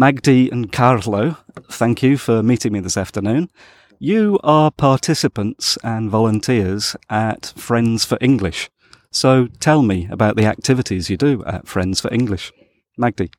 Magdy 0.00 0.48
and 0.48 0.70
Carlo, 0.70 1.38
thank 1.72 2.04
you 2.04 2.16
for 2.16 2.40
meeting 2.40 2.72
me 2.72 2.78
this 2.78 2.96
afternoon. 2.96 3.50
You 3.98 4.38
are 4.44 4.70
participants 4.70 5.76
and 5.82 6.08
volunteers 6.08 6.94
at 7.10 7.52
Friends 7.56 8.04
for 8.04 8.16
English. 8.20 8.70
So 9.10 9.48
tell 9.58 9.82
me 9.82 10.06
about 10.08 10.36
the 10.36 10.46
activities 10.46 11.10
you 11.10 11.16
do 11.16 11.42
at 11.46 11.66
Friends 11.66 12.00
for 12.00 12.14
English. 12.14 12.52
Magdy. 12.96 13.32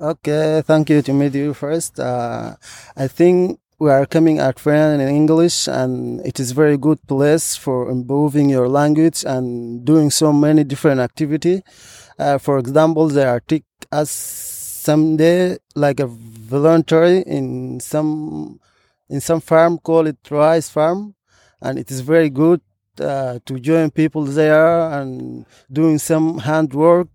Okay, 0.00 0.62
thank 0.64 0.90
you 0.90 1.02
to 1.02 1.12
meet 1.12 1.34
you 1.34 1.54
first. 1.54 1.98
Uh, 1.98 2.54
I 2.96 3.08
think 3.08 3.58
we 3.80 3.90
are 3.90 4.06
coming 4.06 4.38
at 4.38 4.60
Friends 4.60 5.02
in 5.02 5.08
English 5.08 5.66
and 5.66 6.24
it 6.24 6.38
is 6.38 6.52
very 6.52 6.76
good 6.76 7.04
place 7.08 7.56
for 7.56 7.90
improving 7.90 8.48
your 8.48 8.68
language 8.68 9.24
and 9.24 9.84
doing 9.84 10.12
so 10.12 10.32
many 10.32 10.62
different 10.62 11.00
activity. 11.00 11.62
Uh, 12.16 12.38
for 12.38 12.58
example, 12.58 13.08
there 13.08 13.28
are 13.28 13.40
take 13.40 13.64
us 13.90 14.59
someday 14.80 15.58
like 15.74 16.00
a 16.00 16.06
voluntary 16.06 17.18
in 17.20 17.78
some 17.80 18.58
in 19.08 19.20
some 19.20 19.40
farm 19.40 19.78
call 19.78 20.06
it 20.06 20.18
rice 20.30 20.68
farm 20.70 21.14
and 21.60 21.78
it 21.78 21.90
is 21.90 22.00
very 22.00 22.30
good 22.30 22.60
uh, 23.00 23.38
to 23.44 23.58
join 23.60 23.90
people 23.90 24.24
there 24.24 24.90
and 24.90 25.46
doing 25.70 25.98
some 25.98 26.38
handwork. 26.38 27.08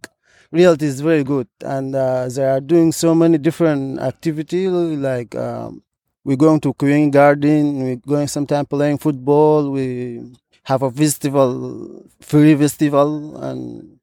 Reality 0.51 0.85
is 0.85 1.01
very 1.01 1.23
good 1.23 1.47
and 1.61 1.95
uh, 1.95 2.27
they 2.29 2.45
are 2.45 2.61
doing 2.61 2.91
so 2.91 3.13
many 3.15 3.37
different 3.37 3.99
activities 3.99 4.69
like 4.71 5.35
um, 5.35 5.81
we're 6.23 6.37
going 6.37 6.59
to 6.61 6.73
queen 6.73 7.11
garden 7.11 7.83
we're 7.83 7.95
going 7.97 8.27
sometime 8.27 8.65
playing 8.65 8.97
football 8.97 9.69
we 9.69 10.21
have 10.63 10.81
a 10.81 10.91
festival 10.91 12.05
free 12.21 12.55
festival 12.55 13.35
and 13.43 13.94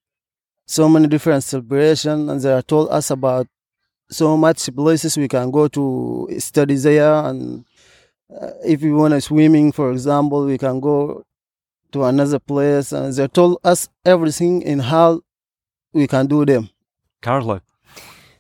so 0.67 0.89
many 0.89 1.07
different 1.07 1.45
celebrations 1.45 2.31
and 2.31 2.41
they 2.41 2.63
told 2.63 2.89
us 2.91 3.11
about 3.11 3.47
so 4.11 4.37
much 4.37 4.75
places 4.75 5.17
we 5.17 5.29
can 5.29 5.51
go 5.51 5.69
to 5.69 6.29
study 6.39 6.77
there 6.77 7.15
and 7.25 7.65
uh, 8.41 8.51
if 8.65 8.83
we 8.83 8.93
want 8.93 9.13
to 9.13 9.21
swimming, 9.21 9.73
for 9.73 9.93
example, 9.93 10.47
we 10.47 10.57
can 10.59 10.81
go 10.81 11.23
to 11.93 12.05
another 12.05 12.39
place, 12.39 12.93
and 12.93 13.13
they 13.13 13.29
told 13.29 13.59
us 13.65 13.89
everything 14.05 14.63
in 14.63 14.79
how 14.79 15.21
we 15.93 16.07
can 16.07 16.27
do 16.27 16.45
them. 16.45 16.71
Carlo. 17.21 17.61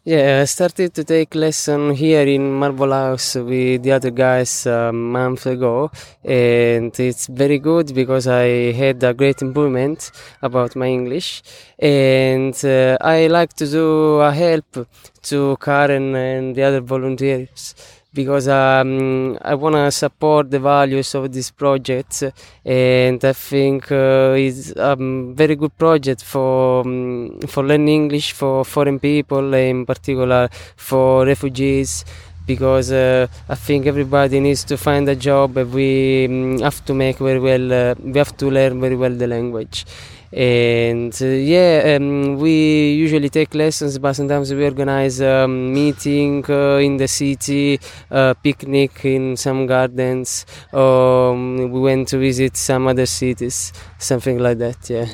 Yeah, 0.04 0.40
I 0.42 0.46
started 0.46 0.94
to 0.94 1.04
take 1.04 1.36
lesson 1.36 1.94
here 1.94 2.26
in 2.26 2.52
Marble 2.52 2.90
House 2.90 3.36
with 3.36 3.84
the 3.84 3.92
other 3.92 4.10
guys 4.10 4.66
a 4.66 4.92
month 4.92 5.46
ago, 5.46 5.92
and 6.24 6.98
it's 6.98 7.28
very 7.28 7.60
good 7.60 7.94
because 7.94 8.26
I 8.26 8.72
had 8.72 9.04
a 9.04 9.14
great 9.14 9.42
improvement 9.42 10.10
about 10.42 10.74
my 10.74 10.88
English, 10.88 11.44
and 11.78 12.52
uh, 12.64 12.98
I 13.00 13.28
like 13.28 13.52
to 13.54 13.66
do 13.68 14.18
a 14.20 14.32
help 14.32 14.88
to 15.22 15.56
Karen 15.60 16.16
and 16.16 16.56
the 16.56 16.64
other 16.64 16.80
volunteers 16.80 17.74
because 18.14 18.48
um, 18.48 19.38
I 19.40 19.54
want 19.54 19.74
to 19.74 19.90
support 19.90 20.50
the 20.50 20.58
values 20.58 21.14
of 21.14 21.32
this 21.32 21.50
project, 21.50 22.22
and 22.64 23.24
I 23.24 23.32
think 23.32 23.90
uh, 23.90 24.34
it's 24.36 24.72
a 24.76 24.96
very 25.34 25.56
good 25.56 25.76
project 25.78 26.22
for 26.22 26.82
um, 26.82 27.40
for 27.48 27.64
learning 27.64 28.02
English 28.02 28.32
for 28.32 28.64
foreign 28.64 28.98
people, 28.98 29.54
in 29.54 29.86
particular 29.86 30.48
for 30.76 31.24
refugees. 31.26 32.04
Because 32.44 32.90
uh, 32.90 33.28
I 33.48 33.54
think 33.54 33.86
everybody 33.86 34.40
needs 34.40 34.64
to 34.64 34.76
find 34.76 35.08
a 35.08 35.14
job. 35.14 35.56
And 35.56 35.72
we 35.72 36.24
um, 36.26 36.58
have 36.58 36.84
to 36.86 36.92
make 36.92 37.18
very 37.18 37.38
well. 37.38 37.72
Uh, 37.72 37.94
we 38.02 38.18
have 38.18 38.36
to 38.38 38.50
learn 38.50 38.80
very 38.80 38.96
well 38.96 39.14
the 39.14 39.28
language 39.28 39.86
and 40.32 41.14
uh, 41.20 41.26
yeah 41.26 41.96
um, 41.96 42.36
we 42.36 42.92
usually 42.92 43.28
take 43.28 43.54
lessons 43.54 43.98
but 43.98 44.14
sometimes 44.14 44.52
we 44.52 44.64
organize 44.64 45.20
a 45.20 45.46
meeting 45.46 46.44
uh, 46.48 46.76
in 46.76 46.96
the 46.96 47.06
city 47.06 47.78
a 48.10 48.34
picnic 48.42 49.04
in 49.04 49.36
some 49.36 49.66
gardens. 49.66 50.46
Um, 50.72 51.70
we 51.70 51.80
went 51.80 52.08
to 52.08 52.18
visit 52.18 52.56
some 52.56 52.86
other 52.86 53.06
cities 53.06 53.72
something 53.98 54.38
like 54.38 54.58
that 54.58 54.88
yeah. 54.88 55.06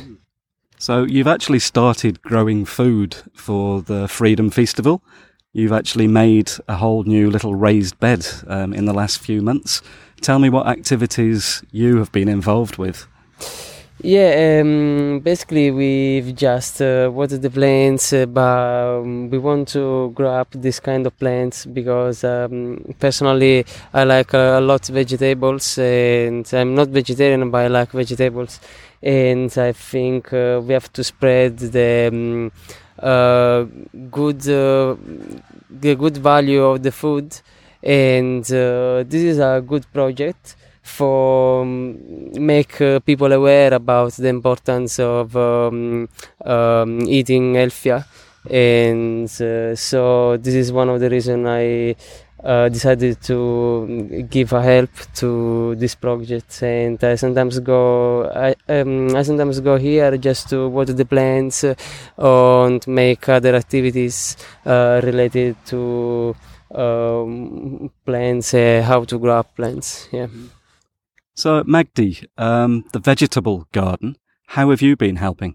So 0.81 1.03
you've 1.03 1.27
actually 1.27 1.59
started 1.59 2.23
growing 2.23 2.65
food 2.65 3.17
for 3.35 3.83
the 3.83 4.07
freedom 4.07 4.49
festival. 4.49 5.03
You've 5.53 5.73
actually 5.73 6.07
made 6.07 6.53
a 6.69 6.77
whole 6.77 7.03
new 7.03 7.33
little 7.33 7.57
raised 7.57 7.99
bed 7.99 8.25
um, 8.47 8.73
in 8.73 8.85
the 8.85 8.95
last 8.95 9.19
few 9.19 9.43
months. 9.43 9.83
Tell 10.21 10.39
me 10.39 10.51
what 10.51 10.69
activities 10.69 11.65
you 11.73 11.97
have 11.97 12.13
been 12.13 12.29
involved 12.29 12.77
with 12.77 13.09
yeah, 14.01 14.61
um, 14.61 15.21
basically 15.21 15.71
we've 15.73 16.35
just 16.35 16.81
uh, 16.81 17.11
watered 17.13 17.43
the 17.43 17.51
plants, 17.51 18.13
uh, 18.13 18.27
but 18.27 19.01
um, 19.01 19.29
we 19.29 19.39
want 19.39 19.69
to 19.69 20.13
grow 20.15 20.35
up 20.35 20.49
this 20.53 20.79
kind 20.79 21.05
of 21.07 21.19
plants 21.19 21.67
because 21.67 22.23
um, 22.23 22.95
personally 23.01 23.67
I 23.93 24.05
like 24.05 24.35
uh, 24.35 24.59
a 24.59 24.61
lot 24.61 24.87
vegetables 24.87 25.79
and 25.79 26.49
I'm 26.53 26.77
not 26.77 26.89
vegetarian, 26.89 27.51
but 27.51 27.59
I 27.59 27.67
like 27.67 27.91
vegetables, 27.91 28.61
and 29.03 29.57
I 29.59 29.73
think 29.73 30.33
uh, 30.33 30.61
we 30.65 30.75
have 30.75 30.93
to 30.93 31.03
spread 31.03 31.59
the 31.59 32.09
um, 32.13 32.53
uh, 33.01 33.65
good 34.11 34.49
uh, 34.49 34.95
the 35.71 35.97
good 35.97 36.19
value 36.19 36.63
of 36.63 36.85
the 36.85 36.93
food, 36.93 37.35
and 37.83 38.45
this 38.45 39.23
is 39.23 39.39
a 39.41 39.63
good 39.67 39.93
project 39.93 40.55
for 40.89 41.63
um, 41.63 42.33
make 42.33 42.81
uh, 42.81 43.01
people 43.01 43.33
aware 43.33 43.73
about 43.75 44.13
the 44.13 44.29
importance 44.29 44.99
of 44.99 45.37
um, 45.37 46.09
um, 46.45 47.01
eating 47.03 47.55
healthier. 47.55 48.05
And 48.51 49.29
uh, 49.41 49.77
so 49.77 50.37
this 50.39 50.55
is 50.55 50.73
one 50.73 50.89
of 50.89 51.01
the 51.01 51.11
reasons 51.11 51.47
I 51.47 51.95
uh, 52.43 52.69
decided 52.69 53.21
to 53.23 54.27
give 54.31 54.53
a 54.53 54.63
help 54.63 54.91
to 55.17 55.75
this 55.77 55.95
project. 55.95 56.63
And 56.63 57.03
I 57.03 57.17
sometimes 57.17 57.59
go 57.61 58.25
I, 58.31 58.55
um, 58.69 59.15
I 59.15 59.23
sometimes 59.23 59.61
go 59.61 59.77
here 59.77 60.17
just 60.17 60.49
to 60.51 60.69
water 60.69 60.95
the 60.95 61.05
plants 61.05 61.65
uh, 61.65 61.75
and 62.19 62.87
make 62.87 63.29
other 63.29 63.55
activities 63.55 64.37
uh, 64.65 65.01
related 65.05 65.57
to 65.67 66.35
um, 66.75 67.91
plants 68.07 68.55
uh, 68.55 68.83
how 68.87 69.05
to 69.05 69.19
grow 69.19 69.43
plants. 69.43 70.09
Yeah 70.13 70.29
so, 71.39 71.63
Magdy, 71.65 72.19
um, 72.37 72.85
the 72.93 72.99
vegetable 72.99 73.69
garden, 73.71 74.17
how 74.49 74.71
have 74.71 74.83
you 74.83 74.97
been 74.97 75.17
helping? 75.17 75.55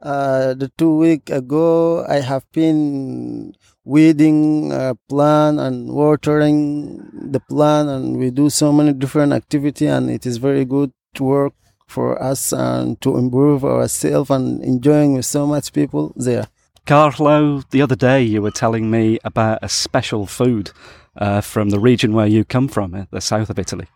Uh, 0.00 0.54
the 0.54 0.70
two 0.78 0.96
week 0.96 1.28
ago, 1.30 2.06
I 2.08 2.20
have 2.20 2.44
been 2.52 3.54
weeding 3.84 4.72
a 4.72 4.94
plant 5.08 5.58
and 5.58 5.90
watering 5.90 7.10
the 7.12 7.40
plant, 7.40 7.88
and 7.88 8.18
we 8.18 8.30
do 8.30 8.50
so 8.50 8.72
many 8.72 8.92
different 8.92 9.32
activity, 9.32 9.86
and 9.86 10.08
it 10.08 10.26
is 10.26 10.36
very 10.36 10.64
good 10.64 10.92
to 11.14 11.24
work 11.24 11.54
for 11.88 12.22
us 12.22 12.52
and 12.52 13.00
to 13.00 13.18
improve 13.18 13.64
ourselves 13.64 14.30
and 14.30 14.62
enjoying 14.62 15.14
with 15.14 15.26
so 15.26 15.44
much 15.44 15.72
people 15.72 16.12
there. 16.14 16.46
Carlo, 16.86 17.62
the 17.70 17.82
other 17.82 17.96
day 17.96 18.22
you 18.22 18.40
were 18.40 18.52
telling 18.52 18.92
me 18.92 19.18
about 19.24 19.58
a 19.60 19.68
special 19.68 20.24
food 20.26 20.70
uh, 21.16 21.40
from 21.40 21.70
the 21.70 21.80
region 21.80 22.12
where 22.12 22.28
you 22.28 22.44
come 22.44 22.68
from, 22.68 22.94
uh, 22.94 23.06
the 23.10 23.20
south 23.20 23.50
of 23.50 23.58
Italy. 23.58 23.88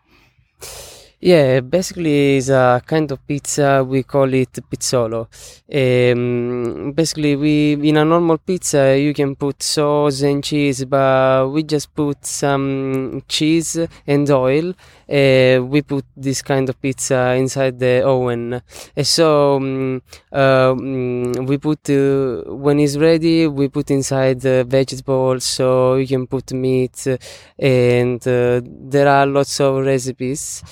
Yeah, 1.21 1.61
basically 1.61 2.37
it's 2.37 2.49
a 2.49 2.81
kind 2.85 3.11
of 3.11 3.25
pizza. 3.25 3.83
We 3.83 4.03
call 4.03 4.31
it 4.33 4.51
pizzolo. 4.69 5.27
Um, 5.73 6.91
basically, 6.91 7.35
we 7.35 7.73
in 7.89 7.97
a 7.97 8.05
normal 8.05 8.37
pizza 8.37 8.99
you 8.99 9.13
can 9.13 9.35
put 9.35 9.63
sauce 9.63 10.21
and 10.21 10.43
cheese, 10.43 10.85
but 10.85 11.49
we 11.49 11.63
just 11.63 11.95
put 11.95 12.25
some 12.25 13.23
cheese 13.27 13.79
and 14.05 14.29
oil. 14.29 14.73
Uh, 15.09 15.61
we 15.63 15.81
put 15.83 16.03
this 16.17 16.41
kind 16.41 16.67
of 16.69 16.79
pizza 16.81 17.33
inside 17.35 17.79
the 17.79 18.05
oven. 18.05 18.61
And 18.95 19.07
so 19.07 19.57
um, 20.31 21.31
we 21.45 21.57
put 21.57 21.89
uh, 21.89 22.43
when 22.53 22.79
it's 22.79 22.97
ready, 22.97 23.47
we 23.47 23.69
put 23.69 23.89
inside 23.89 24.41
the 24.41 24.63
vegetables, 24.67 25.43
so 25.45 25.95
you 25.95 26.07
can 26.07 26.27
put 26.27 26.51
meat, 26.53 27.07
and 27.57 28.19
uh, 28.27 28.61
there 28.63 29.07
are 29.07 29.25
lots 29.25 29.59
of 29.59 29.83
recipes 29.85 30.63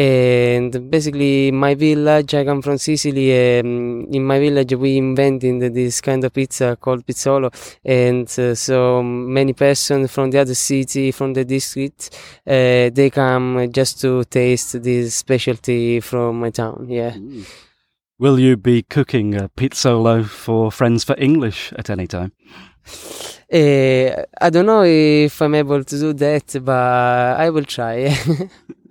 and 0.00 0.90
basically 0.90 1.50
my 1.50 1.74
village 1.74 2.32
i 2.32 2.42
come 2.42 2.62
from 2.62 2.78
sicily 2.78 3.28
um, 3.58 4.06
in 4.10 4.24
my 4.24 4.38
village 4.38 4.72
we 4.72 4.96
invented 4.96 5.74
this 5.74 6.00
kind 6.00 6.24
of 6.24 6.32
pizza 6.32 6.74
called 6.76 7.04
pizzolo 7.04 7.50
and 7.84 8.26
uh, 8.38 8.54
so 8.54 9.02
many 9.02 9.52
persons 9.52 10.10
from 10.10 10.30
the 10.30 10.38
other 10.38 10.54
city 10.54 11.12
from 11.12 11.34
the 11.34 11.44
district 11.44 12.16
uh, 12.46 12.88
they 12.96 13.10
come 13.12 13.70
just 13.70 14.00
to 14.00 14.24
taste 14.24 14.82
this 14.82 15.16
specialty 15.16 16.00
from 16.00 16.40
my 16.40 16.48
town 16.48 16.86
yeah 16.88 17.10
mm. 17.10 17.44
will 18.18 18.38
you 18.40 18.56
be 18.56 18.82
cooking 18.82 19.34
a 19.34 19.50
pizzolo 19.50 20.24
for 20.24 20.72
friends 20.72 21.04
for 21.04 21.14
english 21.18 21.74
at 21.76 21.90
any 21.90 22.06
time 22.06 22.32
uh, 23.52 24.24
I 24.40 24.48
don't 24.48 24.64
know 24.64 24.82
if 24.84 25.42
I'm 25.42 25.54
able 25.54 25.84
to 25.84 25.98
do 25.98 26.12
that, 26.14 26.56
but 26.64 27.36
I 27.38 27.50
will 27.50 27.64
try. 27.64 28.16